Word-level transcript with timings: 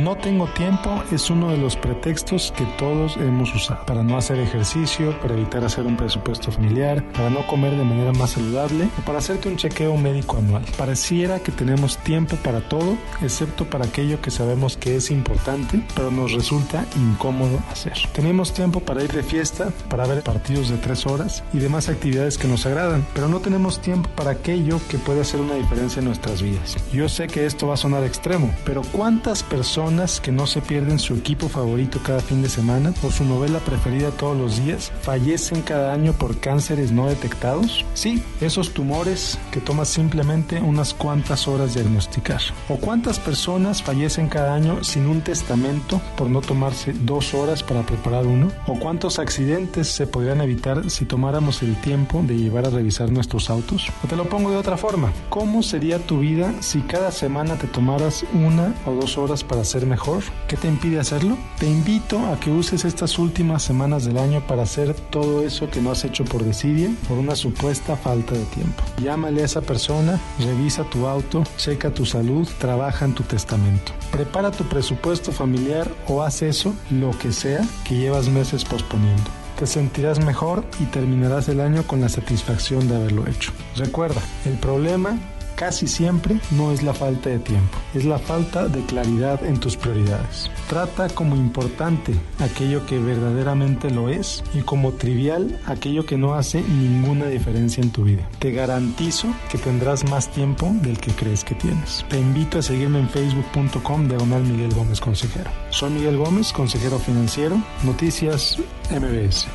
No 0.00 0.16
tengo 0.16 0.46
tiempo 0.46 1.04
es 1.12 1.28
uno 1.28 1.50
de 1.50 1.58
los 1.58 1.76
pretextos 1.76 2.54
que 2.56 2.64
todos 2.78 3.18
hemos 3.18 3.54
usado 3.54 3.84
para 3.84 4.02
no 4.02 4.16
hacer 4.16 4.38
ejercicio, 4.38 5.14
para 5.20 5.34
evitar 5.34 5.62
hacer 5.62 5.84
un 5.84 5.98
presupuesto 5.98 6.50
familiar, 6.50 7.04
para 7.12 7.28
no 7.28 7.46
comer 7.46 7.76
de 7.76 7.84
manera 7.84 8.10
más 8.14 8.30
saludable 8.30 8.88
o 8.98 9.04
para 9.04 9.18
hacerte 9.18 9.50
un 9.50 9.58
chequeo 9.58 9.94
médico 9.98 10.38
anual. 10.38 10.64
Pareciera 10.78 11.40
que 11.40 11.52
tenemos 11.52 11.98
tiempo 11.98 12.36
para 12.36 12.66
todo, 12.66 12.96
excepto 13.20 13.66
para 13.66 13.84
aquello 13.84 14.22
que 14.22 14.30
sabemos 14.30 14.78
que 14.78 14.96
es 14.96 15.10
importante, 15.10 15.82
pero 15.94 16.10
nos 16.10 16.32
resulta 16.32 16.86
incómodo 16.96 17.58
hacer. 17.70 17.92
Tenemos 18.14 18.54
tiempo 18.54 18.80
para 18.80 19.04
ir 19.04 19.12
de 19.12 19.22
fiesta, 19.22 19.70
para 19.90 20.06
ver 20.06 20.22
partidos 20.22 20.70
de 20.70 20.78
tres 20.78 21.04
horas 21.04 21.44
y 21.52 21.58
demás 21.58 21.90
actividades 21.90 22.38
que 22.38 22.48
nos 22.48 22.64
agradan, 22.64 23.06
pero 23.12 23.28
no 23.28 23.40
tenemos 23.40 23.82
tiempo 23.82 24.08
para 24.16 24.30
aquello 24.30 24.80
que 24.88 24.96
puede 24.96 25.20
hacer 25.20 25.40
una 25.40 25.56
diferencia 25.56 26.00
en 26.00 26.06
nuestras 26.06 26.40
vidas. 26.40 26.78
Yo 26.90 27.06
sé 27.10 27.26
que 27.26 27.44
esto 27.44 27.66
va 27.66 27.74
a 27.74 27.76
sonar 27.76 28.02
extremo, 28.04 28.50
pero 28.64 28.80
¿cuántas 28.92 29.42
personas 29.42 29.89
que 29.90 30.30
no 30.30 30.46
se 30.46 30.60
pierden 30.60 31.00
su 31.00 31.14
equipo 31.14 31.48
favorito 31.48 31.98
cada 32.04 32.20
fin 32.20 32.42
de 32.42 32.48
semana 32.48 32.94
o 33.02 33.10
su 33.10 33.24
novela 33.24 33.58
preferida 33.58 34.12
todos 34.12 34.36
los 34.36 34.64
días 34.64 34.92
fallecen 35.02 35.62
cada 35.62 35.92
año 35.92 36.12
por 36.12 36.38
cánceres 36.38 36.92
no 36.92 37.08
detectados? 37.08 37.84
Sí, 37.94 38.22
esos 38.40 38.72
tumores 38.72 39.36
que 39.50 39.58
tomas 39.60 39.88
simplemente 39.88 40.60
unas 40.60 40.94
cuantas 40.94 41.48
horas 41.48 41.74
diagnosticar. 41.74 42.40
¿O 42.68 42.76
cuántas 42.76 43.18
personas 43.18 43.82
fallecen 43.82 44.28
cada 44.28 44.54
año 44.54 44.84
sin 44.84 45.08
un 45.08 45.22
testamento 45.22 46.00
por 46.16 46.30
no 46.30 46.40
tomarse 46.40 46.92
dos 46.92 47.34
horas 47.34 47.64
para 47.64 47.82
preparar 47.82 48.28
uno? 48.28 48.52
¿O 48.68 48.78
cuántos 48.78 49.18
accidentes 49.18 49.88
se 49.88 50.06
podrían 50.06 50.40
evitar 50.40 50.88
si 50.88 51.04
tomáramos 51.04 51.64
el 51.64 51.74
tiempo 51.80 52.22
de 52.24 52.36
llevar 52.36 52.64
a 52.66 52.70
revisar 52.70 53.10
nuestros 53.10 53.50
autos? 53.50 53.88
O 54.04 54.06
te 54.06 54.14
lo 54.14 54.28
pongo 54.28 54.52
de 54.52 54.56
otra 54.56 54.76
forma, 54.76 55.12
¿cómo 55.30 55.64
sería 55.64 55.98
tu 55.98 56.20
vida 56.20 56.54
si 56.60 56.80
cada 56.82 57.10
semana 57.10 57.56
te 57.56 57.66
tomaras 57.66 58.24
una 58.32 58.72
o 58.86 58.92
dos 58.92 59.18
horas 59.18 59.42
para 59.42 59.64
mejor? 59.86 60.22
¿Qué 60.48 60.56
te 60.56 60.68
impide 60.68 61.00
hacerlo? 61.00 61.36
Te 61.58 61.66
invito 61.66 62.18
a 62.26 62.38
que 62.38 62.50
uses 62.50 62.84
estas 62.84 63.18
últimas 63.18 63.62
semanas 63.62 64.04
del 64.04 64.18
año 64.18 64.46
para 64.46 64.62
hacer 64.62 64.94
todo 64.94 65.42
eso 65.42 65.70
que 65.70 65.80
no 65.80 65.90
has 65.90 66.04
hecho 66.04 66.24
por 66.24 66.44
desidia 66.44 66.90
por 67.08 67.18
una 67.18 67.36
supuesta 67.36 67.96
falta 67.96 68.34
de 68.34 68.44
tiempo. 68.46 68.82
Llámale 69.02 69.42
a 69.42 69.44
esa 69.44 69.60
persona, 69.60 70.20
revisa 70.38 70.84
tu 70.84 71.06
auto, 71.06 71.44
checa 71.56 71.92
tu 71.92 72.06
salud, 72.06 72.48
trabaja 72.58 73.04
en 73.04 73.14
tu 73.14 73.22
testamento. 73.22 73.92
Prepara 74.10 74.50
tu 74.50 74.64
presupuesto 74.64 75.32
familiar 75.32 75.90
o 76.08 76.22
haz 76.22 76.42
eso, 76.42 76.74
lo 76.90 77.10
que 77.18 77.32
sea, 77.32 77.60
que 77.84 77.96
llevas 77.96 78.28
meses 78.28 78.64
posponiendo 78.64 79.30
te 79.60 79.66
sentirás 79.66 80.24
mejor 80.24 80.64
y 80.80 80.86
terminarás 80.86 81.50
el 81.50 81.60
año 81.60 81.82
con 81.86 82.00
la 82.00 82.08
satisfacción 82.08 82.88
de 82.88 82.96
haberlo 82.96 83.26
hecho. 83.26 83.52
Recuerda, 83.76 84.22
el 84.46 84.54
problema 84.54 85.18
casi 85.60 85.86
siempre 85.86 86.40
no 86.52 86.72
es 86.72 86.82
la 86.82 86.94
falta 86.94 87.28
de 87.28 87.38
tiempo, 87.38 87.76
es 87.92 88.06
la 88.06 88.18
falta 88.18 88.66
de 88.66 88.80
claridad 88.86 89.44
en 89.44 89.60
tus 89.60 89.76
prioridades. 89.76 90.50
Trata 90.70 91.10
como 91.10 91.36
importante 91.36 92.14
aquello 92.38 92.86
que 92.86 92.98
verdaderamente 92.98 93.90
lo 93.90 94.08
es 94.08 94.42
y 94.54 94.62
como 94.62 94.92
trivial 94.92 95.60
aquello 95.66 96.06
que 96.06 96.16
no 96.16 96.32
hace 96.32 96.62
ninguna 96.62 97.26
diferencia 97.26 97.82
en 97.82 97.90
tu 97.90 98.04
vida. 98.04 98.26
Te 98.38 98.52
garantizo 98.52 99.28
que 99.50 99.58
tendrás 99.58 100.08
más 100.08 100.30
tiempo 100.30 100.72
del 100.80 100.98
que 100.98 101.12
crees 101.12 101.44
que 101.44 101.54
tienes. 101.54 102.06
Te 102.08 102.18
invito 102.18 102.60
a 102.60 102.62
seguirme 102.62 102.98
en 102.98 103.10
facebook.com 103.10 104.08
diagonal 104.08 104.42
Miguel 104.44 104.72
Gómez 104.72 104.98
Consejero. 104.98 105.50
Soy 105.68 105.90
Miguel 105.90 106.16
Gómez, 106.16 106.54
consejero 106.54 106.98
financiero, 106.98 107.62
Noticias 107.84 108.56
MBS. 108.90 109.46